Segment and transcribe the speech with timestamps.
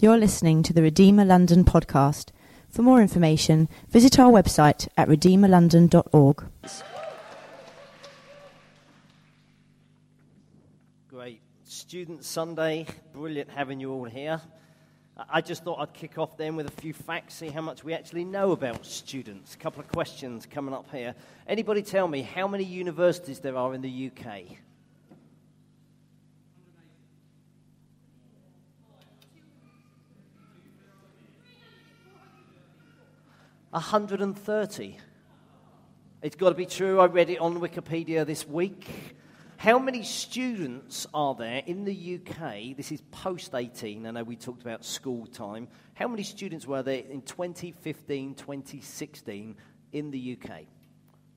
[0.00, 2.28] You're listening to the Redeemer London podcast.
[2.70, 6.44] For more information, visit our website at redeemerlondon.org.
[11.08, 11.40] Great.
[11.64, 14.40] Student Sunday, brilliant having you all here.
[15.28, 17.92] I just thought I'd kick off then with a few facts, see how much we
[17.92, 19.56] actually know about students.
[19.56, 21.16] A couple of questions coming up here.
[21.48, 24.58] Anybody tell me how many universities there are in the UK?
[33.78, 34.98] 130.
[36.20, 36.98] It's got to be true.
[36.98, 38.88] I read it on Wikipedia this week.
[39.56, 42.76] How many students are there in the UK?
[42.76, 44.04] This is post 18.
[44.04, 45.68] I know we talked about school time.
[45.94, 49.56] How many students were there in 2015, 2016
[49.92, 50.62] in the UK?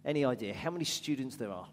[0.03, 1.67] Any idea how many students there are?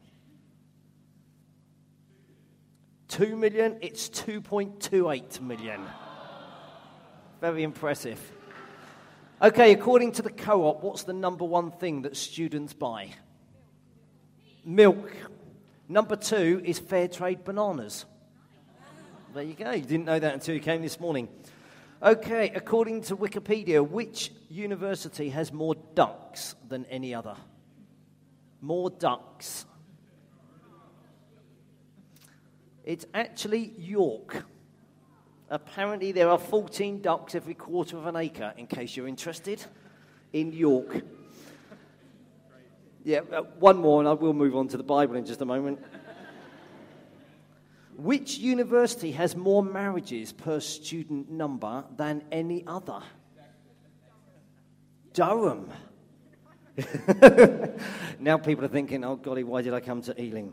[3.08, 3.78] 2 million?
[3.80, 5.80] It's 2.28 million.
[7.40, 8.20] Very impressive.
[9.40, 13.10] Okay, according to the co op, what's the number one thing that students buy?
[14.64, 15.12] Milk.
[15.88, 18.04] Number two is fair trade bananas.
[19.32, 19.70] There you go.
[19.70, 21.28] You didn't know that until you came this morning.
[22.02, 27.36] Okay, according to Wikipedia, which university has more ducks than any other?
[28.60, 29.66] More ducks.
[32.82, 34.44] It's actually York.
[35.50, 39.64] Apparently, there are 14 ducks every quarter of an acre, in case you're interested,
[40.32, 41.02] in York.
[43.02, 45.46] Yeah, uh, one more, and I will move on to the Bible in just a
[45.46, 45.78] moment.
[47.96, 53.00] Which university has more marriages per student number than any other?
[55.14, 55.72] Durham.
[58.20, 60.52] now people are thinking, oh, golly, why did I come to Ealing?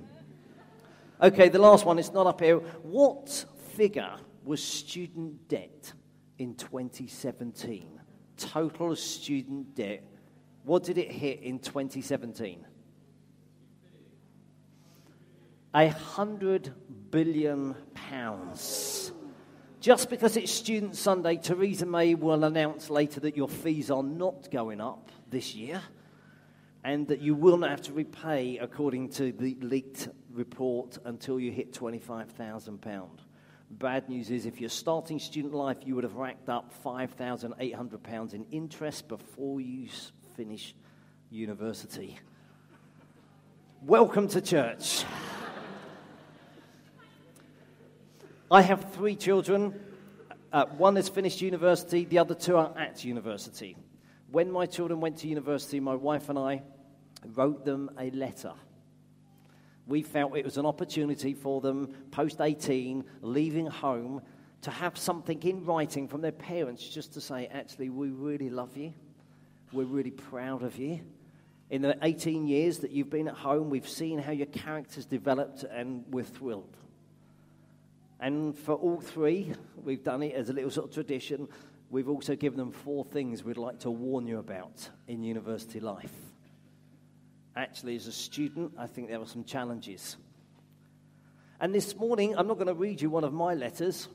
[1.22, 2.58] Okay, the last one, it's not up here.
[2.58, 4.16] What figure
[4.46, 5.94] was student debt
[6.38, 8.00] in 2017.
[8.38, 10.04] Total student debt.
[10.64, 12.66] What did it hit in 2017?
[15.74, 16.74] A hundred
[17.12, 19.12] billion pounds.
[19.82, 24.50] Just because it's Student Sunday, Theresa May will announce later that your fees are not
[24.50, 25.82] going up this year
[26.84, 31.52] and that you will not have to repay, according to the leaked report, until you
[31.52, 33.10] hit £25,000.
[33.80, 38.46] Bad news is, if you're starting student life, you would have racked up £5,800 in
[38.50, 39.90] interest before you
[40.38, 40.74] finish
[41.30, 42.18] university.
[43.82, 45.04] Welcome to church.
[48.50, 49.78] I have three children.
[50.54, 53.76] Uh, one has finished university, the other two are at university.
[54.32, 56.64] When my children went to university, my wife and I
[57.34, 58.54] wrote them a letter
[59.88, 64.22] we felt it was an opportunity for them, post 18, leaving home,
[64.62, 68.76] to have something in writing from their parents just to say, actually, we really love
[68.76, 68.94] you.
[69.72, 71.02] We're really proud of you.
[71.70, 75.64] In the 18 years that you've been at home, we've seen how your character's developed,
[75.64, 76.78] and we're thrilled.
[78.20, 79.54] And for all three,
[79.84, 81.48] we've done it as a little sort of tradition.
[81.92, 86.35] We've also given them four things we'd like to warn you about in university life
[87.56, 90.18] actually, as a student, I think there were some challenges.
[91.60, 94.08] And this morning, I'm not going to read you one of my letters,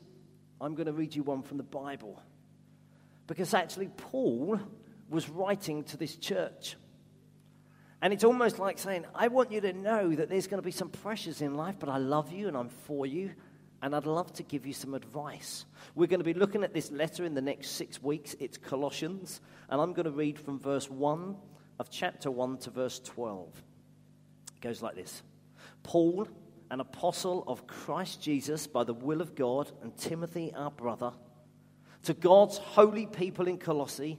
[0.61, 2.23] I'm going to read you one from the Bible.
[3.27, 4.61] Because actually, Paul
[5.09, 6.77] was writing to this church.
[8.03, 10.71] And it's almost like saying, I want you to know that there's going to be
[10.71, 13.33] some pressures in life, but I love you and I'm for you,
[13.83, 15.65] and I'd love to give you some advice.
[15.95, 18.35] We're going to be looking at this letter in the next six weeks.
[18.39, 21.37] It's Colossians, and I'm going to read from verse 1
[21.81, 23.49] of chapter 1 to verse 12.
[24.55, 25.23] It goes like this
[25.83, 26.29] Paul,
[26.71, 31.13] an apostle of Christ Jesus by the will of God, and Timothy, our brother,
[32.03, 34.19] to God's holy people in Colossae,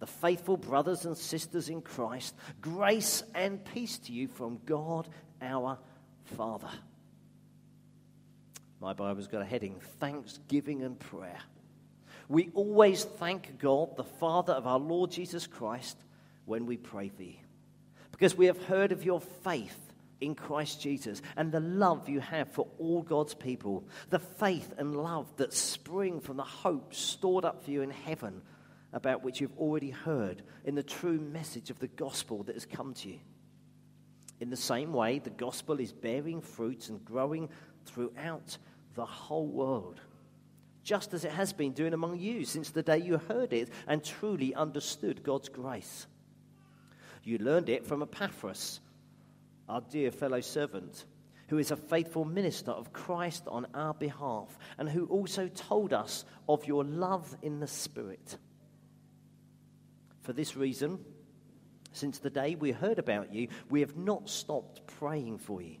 [0.00, 5.08] the faithful brothers and sisters in Christ, grace and peace to you from God
[5.40, 5.78] our
[6.36, 6.70] Father.
[8.80, 11.38] My Bible's got a heading Thanksgiving and Prayer.
[12.28, 15.96] We always thank God, the Father of our Lord Jesus Christ
[16.46, 17.34] when we pray you.
[18.12, 19.78] Because we have heard of your faith
[20.20, 24.96] in Christ Jesus and the love you have for all God's people, the faith and
[24.96, 28.40] love that spring from the hope stored up for you in heaven,
[28.92, 32.94] about which you've already heard in the true message of the gospel that has come
[32.94, 33.18] to you.
[34.40, 37.48] In the same way, the gospel is bearing fruits and growing
[37.84, 38.56] throughout
[38.94, 40.00] the whole world,
[40.82, 44.02] just as it has been doing among you since the day you heard it and
[44.02, 46.06] truly understood God's grace.
[47.26, 48.80] You learned it from Epaphras,
[49.68, 51.04] our dear fellow servant.
[51.48, 56.24] who is a faithful minister of Christ on our behalf, and who also told us
[56.48, 58.36] of your love in the Spirit.
[60.22, 60.98] For this reason,
[61.92, 65.76] since the day we heard about you, we have not stopped praying for you.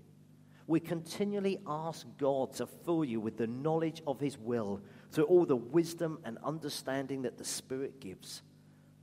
[0.68, 5.46] We continually ask God to fill you with the knowledge of His will through all
[5.46, 8.42] the wisdom and understanding that the Spirit gives,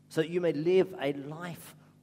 [0.08, 1.76] so that you may live a life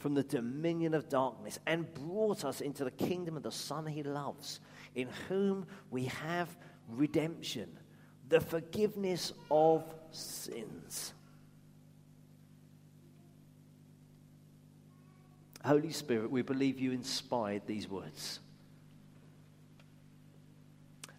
[0.00, 4.02] from the dominion of darkness and brought us into the kingdom of the Son he
[4.02, 4.60] loves
[4.94, 6.48] in whom we have
[6.88, 7.68] redemption,
[8.28, 11.12] the forgiveness of sins.
[15.62, 18.40] Holy Spirit, we believe you inspired these words.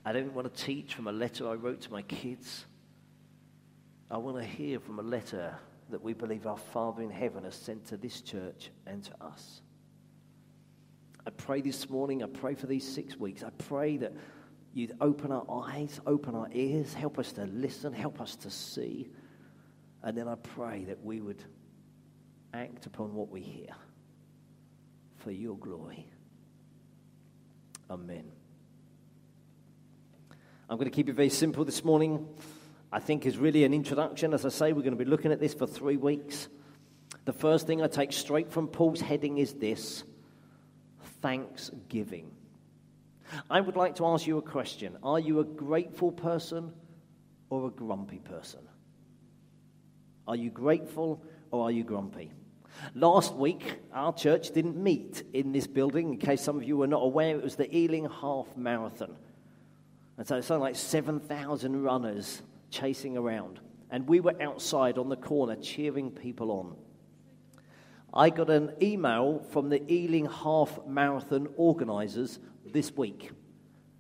[0.04, 2.66] I don't want to teach from a letter I wrote to my kids.
[4.10, 5.56] I want to hear from a letter
[5.92, 9.62] that we believe our Father in heaven has sent to this church and to us.
[11.26, 13.44] I pray this morning, I pray for these six weeks.
[13.44, 14.14] I pray that
[14.74, 19.12] you'd open our eyes, open our ears, help us to listen, help us to see.
[20.02, 21.44] And then I pray that we would
[22.54, 23.76] act upon what we hear
[25.18, 26.08] for your glory.
[27.90, 28.32] Amen.
[30.70, 32.28] I'm going to keep it very simple this morning.
[32.92, 34.34] I think is really an introduction.
[34.34, 36.50] As I say, we're going to be looking at this for three weeks.
[37.26, 40.04] The first thing I take straight from Paul's heading is this
[41.22, 42.32] thanksgiving.
[43.50, 46.74] I would like to ask you a question Are you a grateful person
[47.50, 48.62] or a grumpy person?
[50.28, 52.32] Are you grateful or are you grumpy?
[52.96, 56.14] Last week, our church didn't meet in this building.
[56.14, 59.16] In case some of you were not aware, it was the Ealing Half Marathon.
[60.18, 62.42] And so it's something like 7,000 runners
[62.72, 63.60] chasing around.
[63.92, 66.76] And we were outside on the corner cheering people on.
[68.14, 73.32] I got an email from the Ealing Half Marathon organisers this week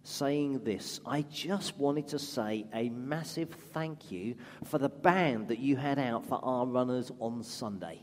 [0.03, 4.35] saying this I just wanted to say a massive thank you
[4.65, 8.01] for the band that you had out for our runners on Sunday.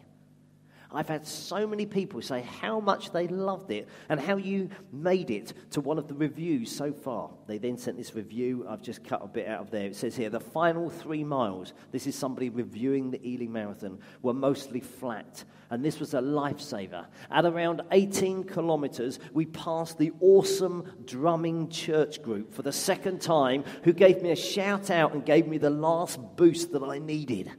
[0.91, 5.31] I've had so many people say how much they loved it and how you made
[5.31, 7.29] it to one of the reviews so far.
[7.47, 8.67] They then sent this review.
[8.67, 9.87] I've just cut a bit out of there.
[9.87, 14.33] It says here the final three miles, this is somebody reviewing the Ealing Marathon, were
[14.33, 15.45] mostly flat.
[15.69, 17.05] And this was a lifesaver.
[17.31, 23.63] At around 18 kilometers, we passed the awesome drumming church group for the second time,
[23.85, 27.53] who gave me a shout out and gave me the last boost that I needed.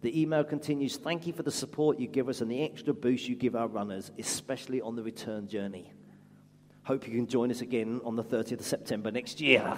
[0.00, 3.28] The email continues Thank you for the support you give us and the extra boost
[3.28, 5.92] you give our runners, especially on the return journey.
[6.84, 9.76] Hope you can join us again on the 30th of September next year.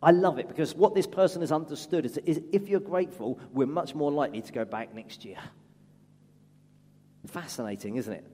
[0.00, 3.66] I love it because what this person has understood is, is if you're grateful, we're
[3.66, 5.38] much more likely to go back next year.
[7.26, 8.24] Fascinating, isn't it?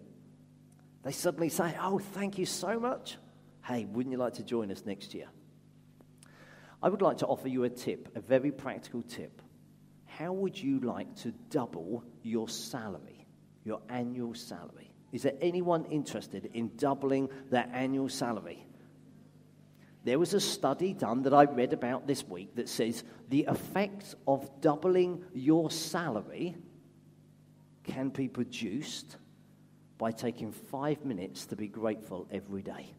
[1.02, 3.16] They suddenly say, Oh, thank you so much.
[3.64, 5.26] Hey, wouldn't you like to join us next year?
[6.82, 9.40] I would like to offer you a tip, a very practical tip
[10.18, 13.26] how would you like to double your salary,
[13.64, 14.90] your annual salary?
[15.12, 18.66] Is there anyone interested in doubling their annual salary?
[20.04, 24.14] There was a study done that I read about this week that says the effects
[24.26, 26.56] of doubling your salary
[27.84, 29.16] can be produced
[29.98, 32.94] by taking five minutes to be grateful every day.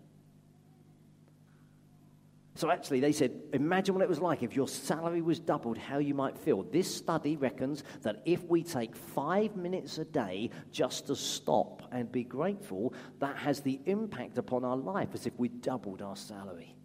[2.58, 5.98] So actually, they said, imagine what it was like if your salary was doubled, how
[5.98, 6.64] you might feel.
[6.64, 12.10] This study reckons that if we take five minutes a day just to stop and
[12.10, 16.78] be grateful, that has the impact upon our life as if we doubled our salary.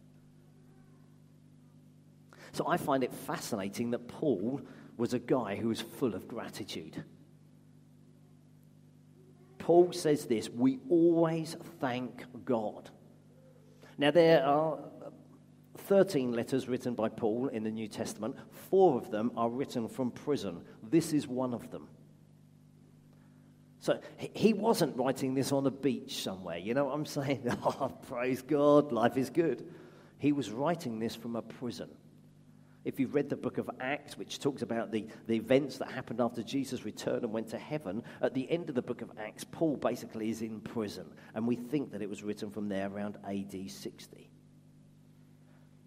[2.50, 4.60] So I find it fascinating that Paul
[4.96, 7.04] was a guy who was full of gratitude.
[9.58, 12.90] Paul says this we always thank God.
[13.98, 14.78] Now, there are
[15.90, 18.36] 13 letters written by Paul in the New Testament.
[18.70, 20.62] Four of them are written from prison.
[20.88, 21.88] This is one of them.
[23.80, 26.58] So he wasn't writing this on a beach somewhere.
[26.58, 27.42] You know what I'm saying?
[27.64, 29.66] Oh, praise God, life is good.
[30.18, 31.90] He was writing this from a prison.
[32.84, 36.20] If you've read the book of Acts, which talks about the, the events that happened
[36.20, 39.42] after Jesus returned and went to heaven, at the end of the book of Acts,
[39.42, 41.06] Paul basically is in prison.
[41.34, 44.29] And we think that it was written from there around AD 60.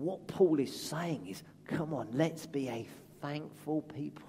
[0.04, 2.86] What Paul is saying is, come on, let's be a
[3.22, 4.28] thankful people.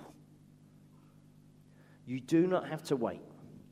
[2.07, 3.23] You do not have to wait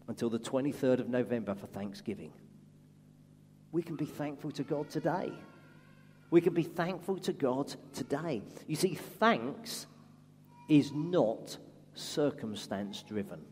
[0.09, 2.33] until the 23rd of November for Thanksgiving.
[3.71, 5.33] We can be thankful to God today.
[6.31, 8.43] We can be thankful to God today.
[8.67, 9.87] You see, thanks
[10.69, 11.57] is not
[11.95, 13.43] circumstance driven.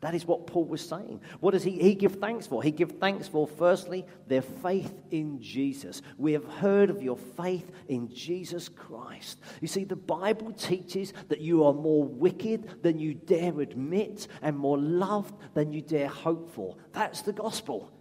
[0.00, 1.20] That is what Paul was saying.
[1.40, 2.62] What does he, he give thanks for?
[2.62, 6.00] He give thanks for, firstly, their faith in Jesus.
[6.16, 9.40] We have heard of your faith in Jesus Christ.
[9.60, 14.56] You see, the Bible teaches that you are more wicked than you dare admit and
[14.56, 16.76] more loved than you dare hope for.
[16.92, 17.92] That's the gospel.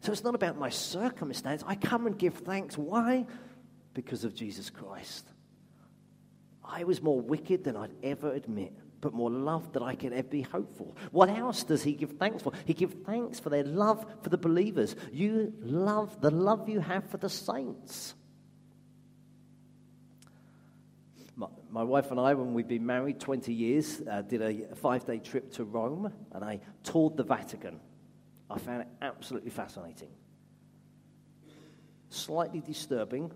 [0.00, 1.64] So it's not about my circumstance.
[1.66, 2.76] I come and give thanks.
[2.76, 3.24] Why?
[3.94, 5.26] Because of Jesus Christ.
[6.62, 10.28] I was more wicked than I'd ever admit but more love than I can ever
[10.28, 10.96] be hopeful.
[11.10, 12.52] What else does he give thanks for?
[12.64, 14.96] He gives thanks for their love for the believers.
[15.12, 18.14] You love the love you have for the saints.
[21.34, 25.04] My, my wife and I, when we've been married 20 years, uh, did a five
[25.04, 27.80] day trip to Rome and I toured the Vatican.
[28.48, 30.10] I found it absolutely fascinating.
[32.08, 33.32] Slightly disturbing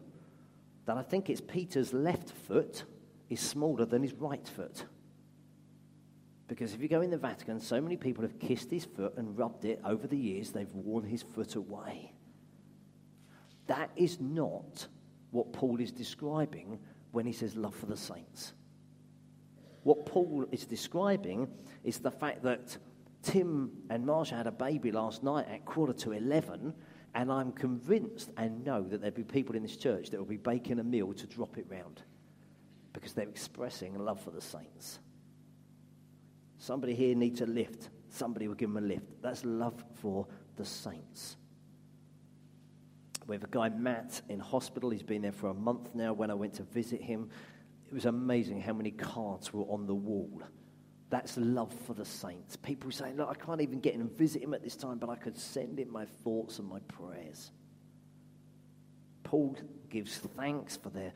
[0.84, 2.84] that I think it's Peter's left foot
[3.28, 4.84] is smaller than his right foot.
[6.48, 9.36] Because if you go in the Vatican, so many people have kissed his foot and
[9.36, 12.12] rubbed it over the years, they've worn his foot away.
[13.66, 14.86] That is not
[15.32, 16.78] what Paul is describing
[17.10, 18.52] when he says love for the saints.
[19.82, 21.48] What Paul is describing
[21.82, 22.76] is the fact that
[23.22, 26.74] Tim and Marsha had a baby last night at quarter to 11,
[27.14, 30.36] and I'm convinced and know that there'll be people in this church that will be
[30.36, 32.02] baking a meal to drop it round
[32.92, 35.00] because they're expressing love for the saints.
[36.66, 37.90] Somebody here needs a lift.
[38.08, 39.22] Somebody will give them a lift.
[39.22, 41.36] That's love for the saints.
[43.28, 44.90] We have a guy, Matt, in hospital.
[44.90, 46.12] He's been there for a month now.
[46.12, 47.30] When I went to visit him,
[47.86, 50.42] it was amazing how many cards were on the wall.
[51.08, 52.56] That's love for the saints.
[52.56, 55.08] People saying, Look, I can't even get in and visit him at this time, but
[55.08, 57.52] I could send him my thoughts and my prayers.
[59.22, 59.56] Paul
[59.88, 61.12] gives thanks for their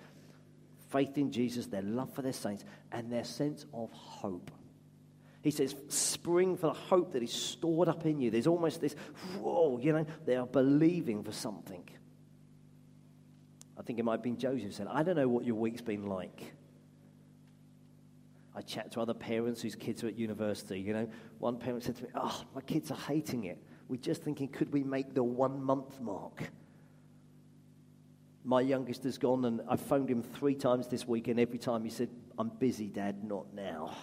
[0.91, 4.53] faith in Jesus, their love for their saints, and their sense of hope.
[5.43, 8.31] He says, spring for the hope that is stored up in you.
[8.31, 8.95] There's almost this,
[9.39, 11.83] whoa, you know, they are believing for something.
[13.79, 16.07] I think it might have been Joseph said, I don't know what your week's been
[16.07, 16.53] like.
[18.55, 20.81] I chat to other parents whose kids are at university.
[20.81, 23.59] You know, one parent said to me, Oh, my kids are hating it.
[23.89, 26.43] We're just thinking, could we make the one month mark?
[28.45, 31.85] My youngest has gone, and I phoned him three times this week, and every time
[31.85, 33.97] he said, I'm busy, Dad, not now.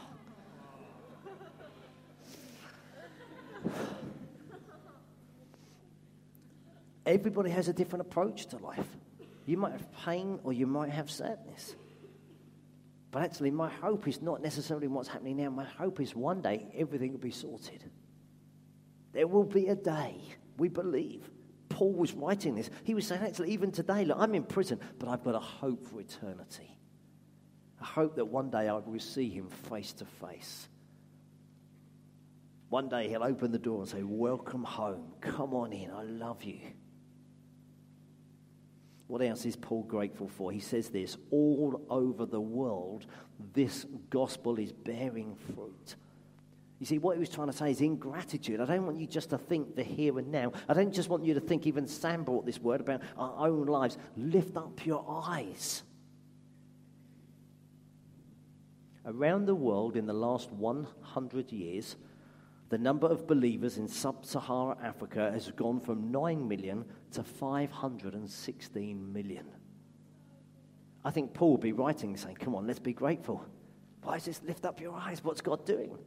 [7.07, 8.97] Everybody has a different approach to life.
[9.45, 11.73] You might have pain or you might have sadness.
[13.11, 15.49] But actually, my hope is not necessarily what's happening now.
[15.49, 17.89] My hope is one day everything will be sorted.
[19.13, 20.19] There will be a day,
[20.57, 21.29] we believe.
[21.69, 22.69] Paul was writing this.
[22.83, 25.87] He was saying, actually, even today, look, I'm in prison, but I've got a hope
[25.87, 26.77] for eternity.
[27.79, 30.67] A hope that one day I will see him face to face.
[32.67, 35.13] One day he'll open the door and say, Welcome home.
[35.21, 35.89] Come on in.
[35.89, 36.59] I love you.
[39.07, 40.51] What else is Paul grateful for?
[40.51, 43.05] He says this all over the world,
[43.53, 45.95] this gospel is bearing fruit.
[46.79, 48.59] You see, what he was trying to say is ingratitude.
[48.59, 50.51] I don't want you just to think the here and now.
[50.69, 53.65] I don't just want you to think, even Sam brought this word about our own
[53.65, 53.97] lives.
[54.15, 55.81] Lift up your eyes.
[59.05, 61.95] Around the world in the last 100 years,
[62.69, 69.13] the number of believers in sub Saharan Africa has gone from 9 million to 516
[69.13, 69.45] million.
[71.05, 73.45] I think Paul would be writing saying, Come on, let's be grateful.
[74.03, 74.41] Why is this?
[74.43, 75.23] Lift up your eyes.
[75.23, 75.97] What's God doing?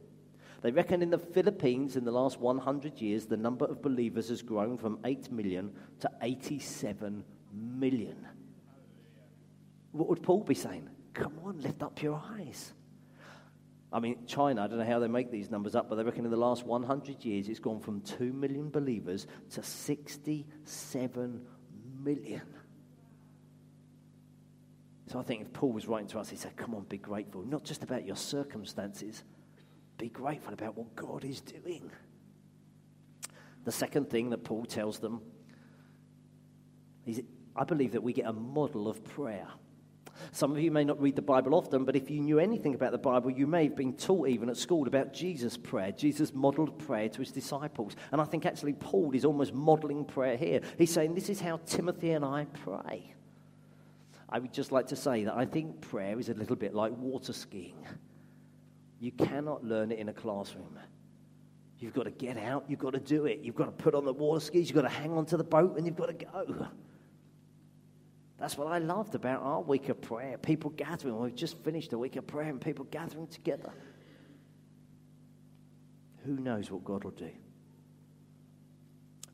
[0.61, 4.43] They reckon in the Philippines in the last 100 years, the number of believers has
[4.43, 8.27] grown from 8 million to 87 million.
[9.91, 10.87] What would Paul be saying?
[11.13, 12.73] Come on, lift up your eyes.
[13.93, 16.23] I mean, China, I don't know how they make these numbers up, but they reckon
[16.23, 21.45] in the last 100 years it's gone from 2 million believers to 67
[22.01, 22.41] million.
[25.07, 27.43] So I think if Paul was writing to us, he said, Come on, be grateful.
[27.43, 29.25] Not just about your circumstances,
[29.97, 31.91] be grateful about what God is doing.
[33.65, 35.21] The second thing that Paul tells them
[37.05, 37.21] is
[37.57, 39.47] I believe that we get a model of prayer.
[40.33, 42.93] Some of you may not read the Bible often, but if you knew anything about
[42.93, 45.91] the Bible, you may have been taught even at school about Jesus' prayer.
[45.91, 47.97] Jesus modeled prayer to his disciples.
[48.13, 50.61] And I think actually Paul is almost modeling prayer here.
[50.77, 53.13] He's saying, This is how Timothy and I pray.
[54.29, 56.93] I would just like to say that I think prayer is a little bit like
[56.97, 57.85] water skiing.
[59.01, 60.79] You cannot learn it in a classroom.
[61.77, 63.39] You've got to get out, you've got to do it.
[63.41, 65.43] You've got to put on the water skis, you've got to hang on to the
[65.43, 66.67] boat, and you've got to go.
[68.41, 70.35] That's what I loved about our week of prayer.
[70.35, 71.15] People gathering.
[71.19, 73.71] We've just finished a week of prayer and people gathering together.
[76.25, 77.29] Who knows what God will do?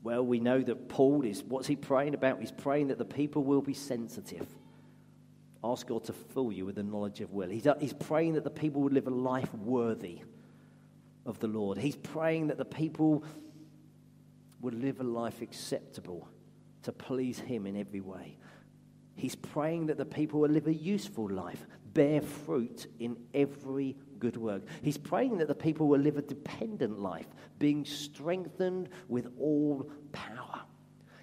[0.02, 2.38] Well, we know that Paul is, what's he praying about?
[2.38, 4.46] He's praying that the people will be sensitive.
[5.64, 7.48] Ask God to fill you with the knowledge of will.
[7.48, 10.20] He's, uh, he's praying that the people will live a life worthy
[11.24, 11.78] of the Lord.
[11.78, 13.24] He's praying that the people
[14.60, 16.28] would live a life acceptable
[16.82, 18.36] to please Him in every way.
[19.18, 24.36] He's praying that the people will live a useful life, bear fruit in every good
[24.36, 24.62] work.
[24.80, 27.26] He's praying that the people will live a dependent life,
[27.58, 30.60] being strengthened with all power.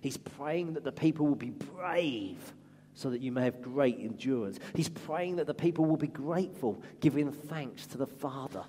[0.02, 2.54] He's praying that the people will be brave
[2.96, 4.60] so that you may have great endurance.
[4.74, 8.66] He's praying that the people will be grateful, giving thanks to the Father.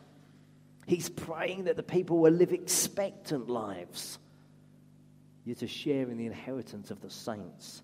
[0.87, 4.21] He's praying that the people will live expectant lives.
[5.45, 7.83] You're to share in the inheritance of the saints.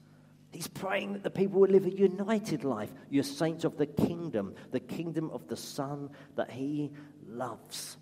[0.52, 2.92] He's praying that the people will live a united life.
[3.09, 6.92] You're saints of the kingdom, the kingdom of the Son that He
[7.26, 7.97] loves.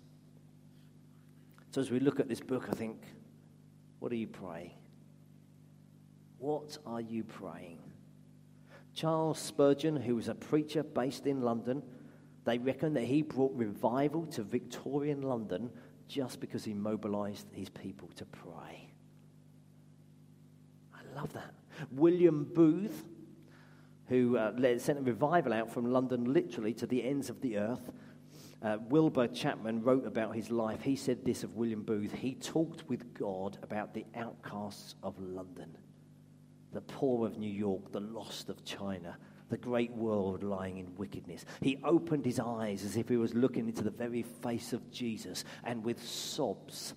[1.71, 3.01] So, as we look at this book, I think,
[4.01, 4.73] what are you praying?
[6.39, 7.79] What are you praying?
[8.95, 11.83] Charles Spurgeon, who was a preacher based in London,
[12.45, 15.71] they reckon that he brought revival to Victorian London
[16.09, 18.91] just because he mobilized his people to pray.
[20.93, 21.55] I love that.
[21.91, 23.05] William Booth,
[24.09, 27.59] who uh, led, sent a revival out from London literally to the ends of the
[27.59, 27.91] earth.
[28.63, 30.83] Uh, Wilbur Chapman wrote about his life.
[30.83, 35.77] He said this of William Booth He talked with God about the outcasts of London,
[36.73, 39.17] the poor of New York, the lost of China,
[39.49, 41.45] the great world lying in wickedness.
[41.61, 45.45] He opened his eyes as if he was looking into the very face of Jesus,
[45.65, 46.95] and with sobs,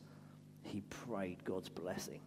[0.63, 2.22] he prayed God's blessing.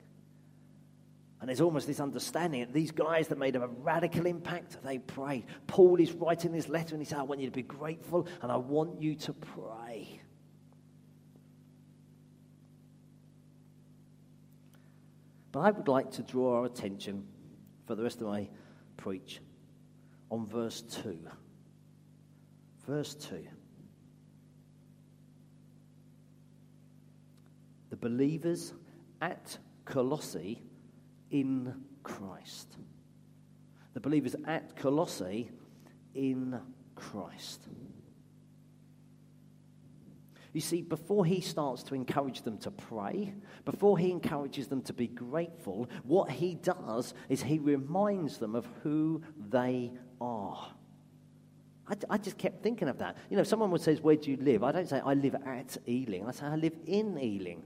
[1.40, 5.44] And there's almost this understanding that these guys that made a radical impact, they prayed.
[5.66, 8.51] Paul is writing this letter and he said, I want you to be grateful and
[8.51, 10.20] I want you to pray.
[15.53, 17.27] But I would like to draw our attention
[17.87, 18.49] for the rest of my
[18.96, 19.40] preach
[20.31, 21.18] on verse 2.
[22.87, 23.46] Verse 2.
[27.90, 28.72] The believers
[29.20, 30.62] at Colossae
[31.40, 32.77] in Christ.
[33.94, 35.51] The believers at Colossae
[36.14, 36.61] in
[36.94, 37.62] Christ.
[40.53, 43.35] You see, before he starts to encourage them to pray,
[43.66, 48.66] before he encourages them to be grateful, what he does is he reminds them of
[48.83, 50.72] who they are.
[51.87, 53.18] I, I, just kept thinking of that.
[53.29, 54.64] You know, someone would say, Where do you live?
[54.64, 56.27] I don't say, I live at Ealing.
[56.27, 57.62] I say, I live in Ealing.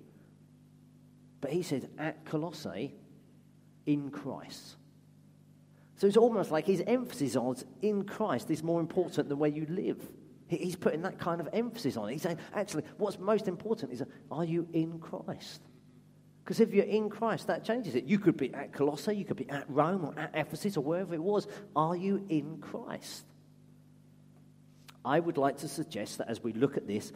[1.41, 2.93] But he says, At Colossae,
[3.87, 4.77] in Christ.
[5.97, 9.67] So it's almost like his emphasis on in Christ is more important than where you
[9.69, 10.01] live.
[10.49, 12.13] He's putting that kind of emphasis on it.
[12.13, 15.61] He's saying, actually, what's most important is, are you in Christ?
[16.43, 18.05] Because if you're in Christ, that changes it.
[18.05, 21.15] You could be at Colossae, you could be at Rome or at Ephesus or wherever
[21.15, 21.47] it was.
[21.77, 23.25] Are you in Christ?
[25.05, 27.13] I would like to suggest that as we look at this,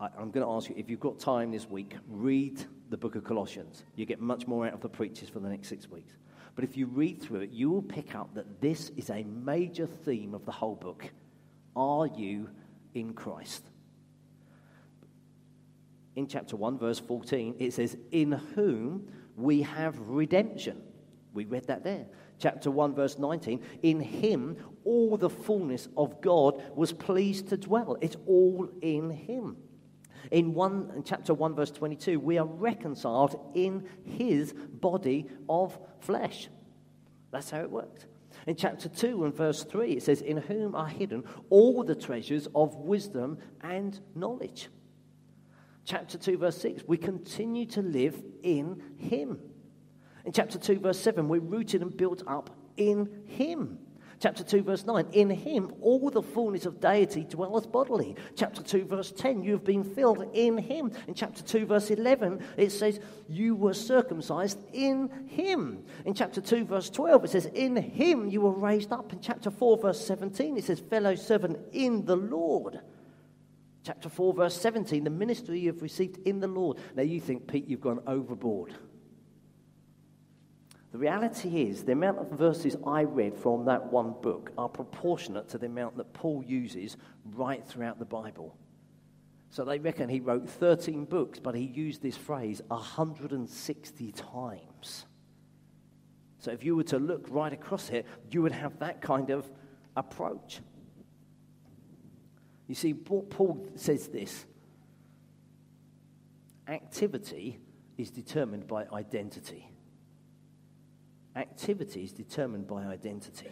[0.00, 3.24] I'm going to ask you if you've got time this week, read the book of
[3.24, 3.84] Colossians.
[3.96, 6.14] You get much more out of the preachers for the next six weeks.
[6.54, 9.86] But if you read through it, you will pick up that this is a major
[9.86, 11.04] theme of the whole book.
[11.76, 12.48] Are you
[12.94, 13.62] in Christ?
[16.16, 20.80] In chapter 1, verse 14, it says, In whom we have redemption.
[21.34, 22.06] We read that there.
[22.38, 27.98] Chapter 1, verse 19, in him all the fullness of God was pleased to dwell.
[28.00, 29.58] It's all in him.
[30.30, 36.48] In, one, in chapter 1, verse 22, we are reconciled in his body of flesh.
[37.30, 38.06] That's how it worked.
[38.46, 42.48] In chapter 2 and verse 3, it says, In whom are hidden all the treasures
[42.54, 44.68] of wisdom and knowledge.
[45.84, 49.40] Chapter 2, verse 6, we continue to live in him.
[50.24, 53.78] In chapter 2, verse 7, we're rooted and built up in him.
[54.20, 58.14] Chapter 2, verse 9, in him all the fullness of deity dwelleth bodily.
[58.36, 60.92] Chapter 2, verse 10, you have been filled in him.
[61.08, 65.84] In chapter 2, verse 11, it says, you were circumcised in him.
[66.04, 69.10] In chapter 2, verse 12, it says, in him you were raised up.
[69.10, 72.78] In chapter 4, verse 17, it says, fellow servant in the Lord.
[73.84, 76.76] Chapter 4, verse 17, the ministry you have received in the Lord.
[76.94, 78.74] Now you think, Pete, you've gone overboard.
[80.92, 85.48] The reality is, the amount of verses I read from that one book are proportionate
[85.50, 88.56] to the amount that Paul uses right throughout the Bible.
[89.50, 95.06] So they reckon he wrote 13 books, but he used this phrase 160 times.
[96.38, 99.48] So if you were to look right across it, you would have that kind of
[99.96, 100.60] approach.
[102.66, 104.46] You see, Paul says this
[106.68, 107.58] activity
[107.98, 109.68] is determined by identity.
[111.36, 113.48] Activity is determined by identity.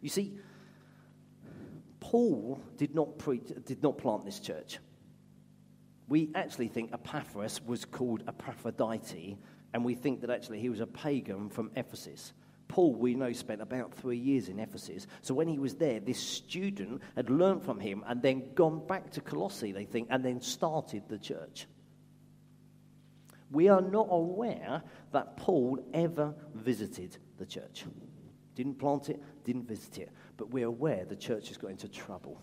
[0.00, 0.38] You see,
[2.00, 4.78] Paul did not, preach, did not plant this church.
[6.08, 9.36] We actually think Epaphras was called Aphrodite,
[9.72, 12.32] and we think that actually he was a pagan from Ephesus.
[12.68, 15.06] Paul, we know, spent about three years in Ephesus.
[15.22, 19.10] So when he was there, this student had learned from him and then gone back
[19.12, 21.66] to Colossae, they think, and then started the church.
[23.50, 24.82] We are not aware
[25.12, 27.84] that Paul ever visited the church.
[28.54, 32.42] Didn't plant it, didn't visit it, but we're aware the church has got into trouble.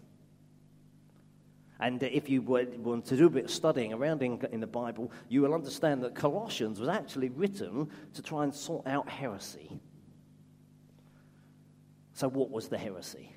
[1.79, 5.11] And if you want to do a bit of studying around in, in, the Bible,
[5.27, 9.81] you will understand that Colossians was actually written to try and sort out heresy.
[12.13, 13.35] So, what was the heresy?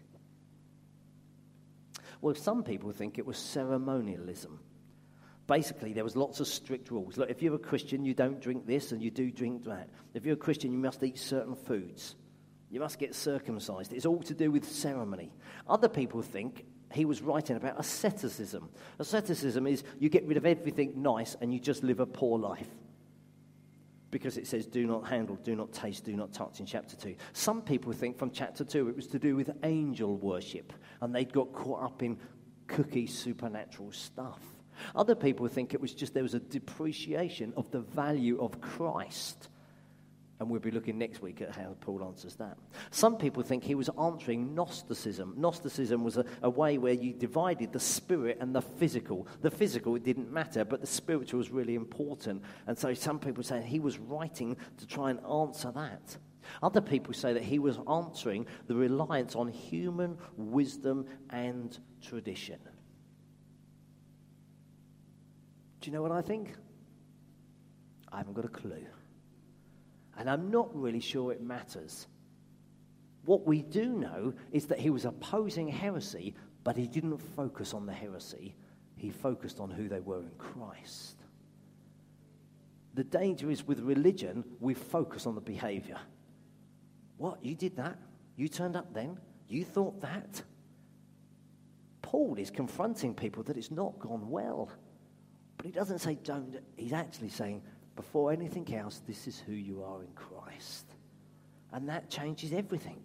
[2.21, 4.61] Well, some people think it was ceremonialism.
[5.47, 7.17] Basically, there was lots of strict rules.
[7.17, 9.89] Look, if you're a Christian, you don't drink this and you do drink that.
[10.13, 12.17] If you're a Christian, you must eat certain foods.
[12.71, 13.93] You must get circumcised.
[13.93, 15.33] It's all to do with ceremony.
[15.69, 18.69] Other people think he was writing about asceticism.
[18.99, 22.69] Asceticism is you get rid of everything nice and you just live a poor life
[24.11, 27.15] because it says, do not handle, do not taste, do not touch in chapter 2.
[27.35, 31.33] Some people think from chapter 2 it was to do with angel worship, and they'd
[31.33, 32.19] got caught up in
[32.67, 34.41] cookie supernatural stuff.
[34.95, 39.49] Other people think it was just there was a depreciation of the value of Christ.
[40.39, 42.59] And we'll be looking next week at how Paul answers that.
[42.91, 45.33] Some people think he was answering Gnosticism.
[45.37, 49.27] Gnosticism was a, a, way where you divided the spirit and the physical.
[49.41, 52.43] The physical, didn't matter, but the spiritual was really important.
[52.67, 56.19] And so some people say he was writing to try and answer that.
[56.63, 62.59] Other people say that he was answering the reliance on human wisdom and tradition.
[65.87, 66.55] You know what I think?
[68.13, 68.87] I haven't got a clue.
[70.19, 72.09] And I'm not really sure it matters.
[73.25, 77.87] What we do know is that he was opposing heresy, but he didn't focus on
[77.87, 78.57] the heresy.
[78.97, 81.17] He focused on who they were in Christ.
[82.95, 85.99] The danger is with religion, we focus on the behavior.
[87.19, 87.45] What?
[87.45, 87.99] You did that?
[88.37, 89.19] You turned up then?
[89.49, 90.43] You thought that?
[92.01, 94.71] Paul is confronting people that it's not gone well.
[95.57, 96.57] But he doesn't say don't.
[96.77, 97.63] He's actually saying,
[97.95, 100.87] before anything else, this is who you are in Christ.
[101.73, 103.05] And that changes everything.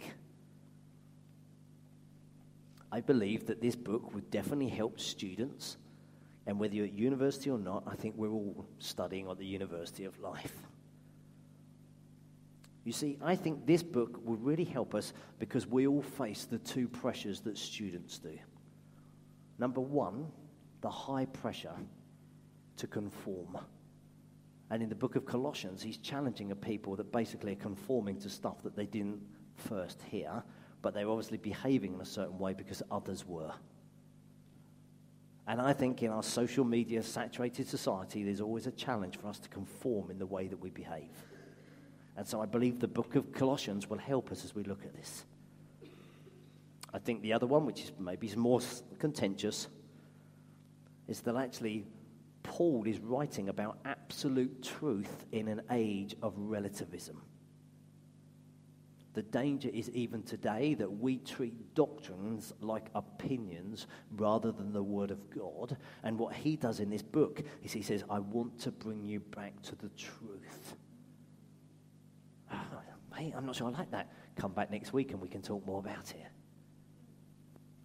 [2.91, 5.77] I believe that this book would definitely help students.
[6.45, 10.03] And whether you're at university or not, I think we're all studying at the University
[10.03, 10.53] of Life.
[12.83, 16.57] You see, I think this book would really help us because we all face the
[16.57, 18.37] two pressures that students do.
[19.59, 20.31] Number one,
[20.81, 21.75] the high pressure
[22.81, 23.57] to conform.
[24.71, 28.29] And in the book of Colossians, he's challenging a people that basically are conforming to
[28.29, 29.21] stuff that they didn't
[29.55, 30.43] first hear,
[30.81, 33.51] but they're obviously behaving in a certain way because others were.
[35.47, 39.39] And I think in our social media saturated society, there's always a challenge for us
[39.39, 41.11] to conform in the way that we behave.
[42.17, 44.95] And so I believe the book of Colossians will help us as we look at
[44.95, 45.25] this.
[46.93, 48.59] I think the other one, which is maybe more
[48.99, 49.67] contentious,
[51.07, 51.85] is that actually
[52.43, 57.21] Paul is writing about absolute truth in an age of relativism.
[59.13, 65.11] The danger is even today that we treat doctrines like opinions rather than the Word
[65.11, 65.75] of God.
[66.03, 69.19] And what he does in this book is he says, I want to bring you
[69.19, 70.75] back to the truth.
[72.49, 72.65] Ah,
[73.17, 74.13] hey, I'm not sure I like that.
[74.37, 76.40] Come back next week and we can talk more about it.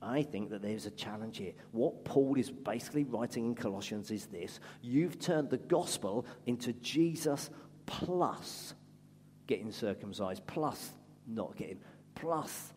[0.07, 1.53] I think that there's a challenge here.
[1.73, 7.51] What Paul is basically writing in Colossians is this you've turned the gospel into Jesus
[7.87, 8.75] plus
[9.49, 10.93] getting circumcised, plus
[11.27, 11.81] not getting,
[12.15, 12.73] plus.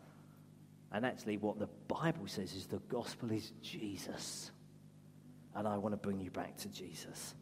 [0.92, 4.50] And actually, what the Bible says is the gospel is Jesus.
[5.54, 7.34] And I want to bring you back to Jesus.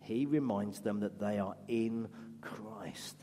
[0.00, 2.08] He reminds them that they are in
[2.40, 3.16] Christ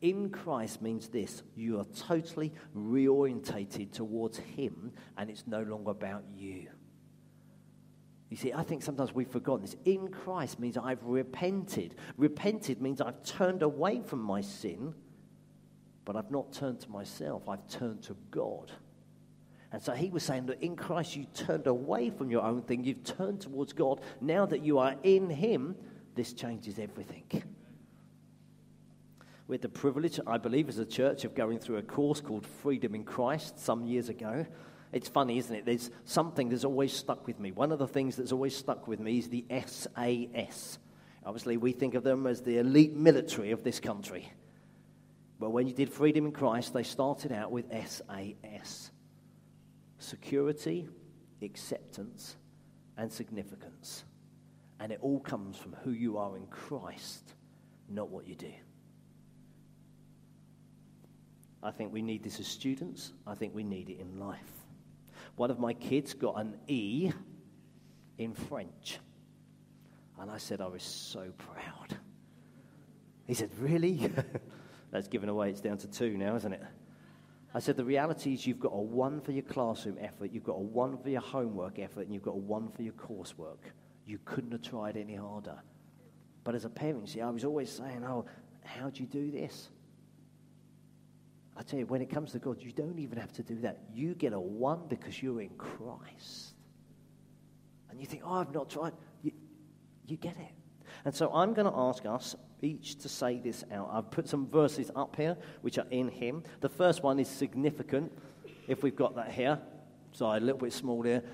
[0.00, 6.24] in Christ means this you are totally reorientated towards Him, and it's no longer about
[6.34, 6.68] you.
[8.30, 9.76] You see, I think sometimes we've forgotten this.
[9.84, 11.94] In Christ means I've repented.
[12.16, 14.94] Repented means I've turned away from my sin,
[16.04, 18.70] but I've not turned to myself, I've turned to God.
[19.72, 22.84] And so he was saying that in Christ you turned away from your own thing,
[22.84, 24.00] you've turned towards God.
[24.20, 25.76] Now that you are in Him,
[26.14, 27.24] this changes everything.
[29.48, 32.46] We had the privilege, I believe, as a church, of going through a course called
[32.46, 34.46] Freedom in Christ some years ago.
[34.92, 35.64] It's funny, isn't it?
[35.64, 37.50] There's something that's always stuck with me.
[37.50, 40.78] One of the things that's always stuck with me is the SAS.
[41.24, 44.30] Obviously, we think of them as the elite military of this country.
[45.40, 48.90] But when you did Freedom in Christ, they started out with SAS
[49.98, 50.88] security,
[51.42, 52.36] acceptance,
[52.98, 54.04] and significance.
[54.78, 57.34] And it all comes from who you are in Christ,
[57.88, 58.52] not what you do.
[61.62, 63.12] I think we need this as students.
[63.26, 64.38] I think we need it in life.
[65.36, 67.10] One of my kids got an E
[68.18, 68.98] in French.
[70.20, 71.96] And I said, I was so proud.
[73.26, 74.10] He said, Really?
[74.90, 75.50] That's given away.
[75.50, 76.62] It's down to two now, isn't it?
[77.54, 80.56] I said, the reality is you've got a one for your classroom effort, you've got
[80.56, 83.72] a one for your homework effort, and you've got a one for your coursework.
[84.06, 85.58] You couldn't have tried any harder.
[86.44, 88.26] But as a parent, see, I was always saying, oh,
[88.64, 89.70] how do you do this?
[91.58, 93.80] I tell you, when it comes to God, you don't even have to do that.
[93.92, 96.54] You get a one because you're in Christ.
[97.90, 98.92] And you think, oh, I've not tried.
[99.22, 99.32] You,
[100.06, 100.52] you get it.
[101.04, 103.90] And so I'm going to ask us each to say this out.
[103.92, 106.44] I've put some verses up here which are in him.
[106.60, 108.12] The first one is significant,
[108.68, 109.58] if we've got that here.
[110.12, 111.24] Sorry, a little bit small here.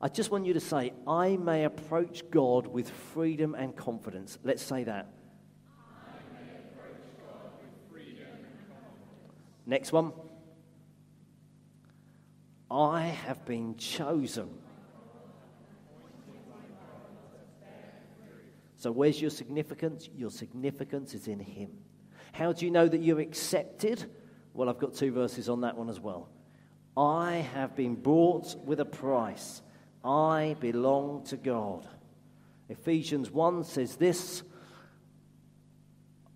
[0.00, 4.38] I just want you to say, I may approach God with freedom and confidence.
[4.44, 5.08] Let's say that.
[9.68, 10.12] Next one.
[12.68, 14.50] I have been chosen
[18.78, 20.08] So, where's your significance?
[20.16, 21.70] Your significance is in Him.
[22.30, 24.04] How do you know that you're accepted?
[24.54, 26.28] Well, I've got two verses on that one as well.
[26.96, 29.62] I have been bought with a price.
[30.04, 31.88] I belong to God.
[32.68, 34.44] Ephesians 1 says this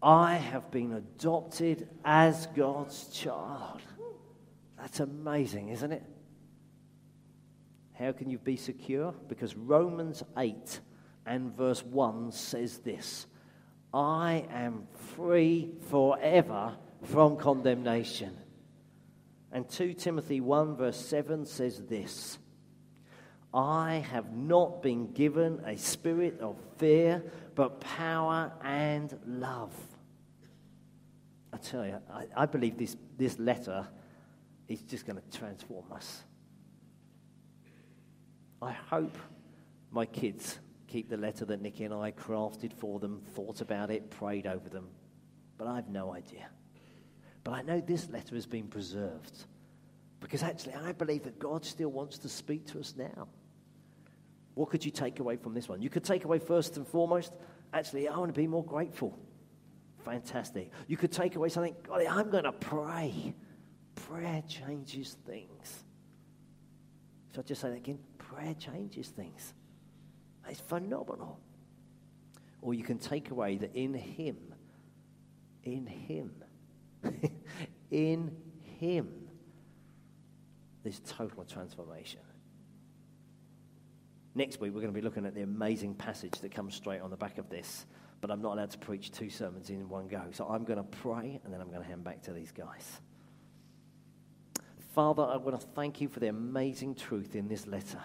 [0.03, 3.81] I have been adopted as God's child.
[4.77, 6.03] That's amazing, isn't it?
[7.93, 9.15] How can you be secure?
[9.29, 10.81] Because Romans 8
[11.25, 13.27] and verse 1 says this
[13.95, 18.37] I am free forever from condemnation.
[19.53, 22.39] And 2 Timothy 1 verse 7 says this
[23.55, 27.23] I have not been given a spirit of fear,
[27.55, 29.75] but power and love.
[31.53, 33.87] I tell you, I, I believe this, this letter
[34.69, 36.23] is just going to transform us.
[38.61, 39.17] I hope
[39.91, 44.11] my kids keep the letter that Nikki and I crafted for them, thought about it,
[44.11, 44.89] prayed over them.
[45.59, 46.49] But I have no idea.
[47.45, 49.45] But I know this letter has been preserved.
[50.21, 53.27] Because actually, I believe that God still wants to speak to us now.
[54.55, 55.83] What could you take away from this one?
[55.83, 57.33] You could take away first and foremost,
[57.73, 59.19] actually, I want to be more grateful.
[60.05, 60.71] Fantastic.
[60.89, 63.35] You could take away something, I'm going to pray.
[63.95, 65.85] Prayer changes things.
[67.33, 67.99] Should I just say that again?
[68.19, 69.55] Prayer changes things.
[70.49, 71.39] It's phenomenal.
[72.61, 74.37] Or you can take away that in Him,
[75.65, 76.33] in Him,
[77.91, 78.37] in
[78.79, 79.29] Him,
[80.83, 82.21] there's total transformation.
[84.35, 87.11] Next week, we're going to be looking at the amazing passage that comes straight on
[87.11, 87.87] the back of this,
[88.23, 90.23] but I'm not allowed to preach two sermons in one go.
[90.31, 93.01] So I'm going to pray and then I'm going to hand back to these guys.
[94.95, 98.01] Father, I want to thank you for the amazing truth in this letter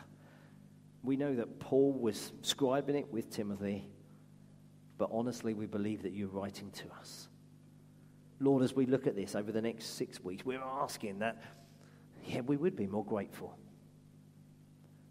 [1.08, 3.88] we know that Paul was scribing it with Timothy,
[4.98, 7.30] but honestly, we believe that you're writing to us.
[8.42, 11.42] Lord, as we look at this over the next six weeks, we're asking that,
[12.26, 13.58] yeah, we would be more grateful.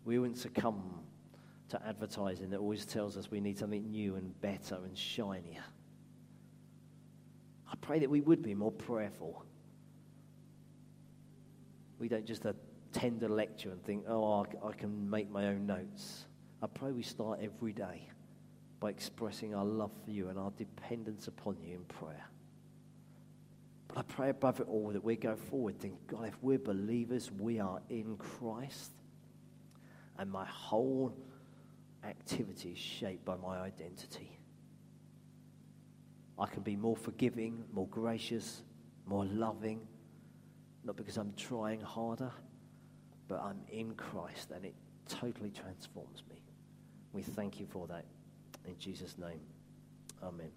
[0.05, 1.01] We wouldn't succumb
[1.69, 5.65] to advertising that always tells us we need something new and better and shinier.
[7.71, 9.45] I pray that we would be more prayerful.
[11.99, 16.27] We don't just attend a lecture and think, oh, I, can make my own notes.
[16.63, 18.09] I pray we start every day
[18.79, 22.25] by expressing our love for you and our dependence upon you in prayer.
[23.89, 27.31] But I pray above it all that we go forward, thinking, God, if we're believers,
[27.33, 28.93] we are in Christ,
[30.19, 31.17] and my whole
[32.07, 34.39] activity is shaped by my identity.
[36.39, 38.63] I can be more forgiving, more gracious,
[39.07, 39.87] more loving,
[40.85, 42.31] not because I'm trying harder,
[43.29, 44.75] but I'm in Christ and it
[45.09, 46.43] totally transforms me.
[47.13, 48.05] We thank you for that.
[48.67, 49.41] In Jesus' name,
[50.23, 50.51] amen.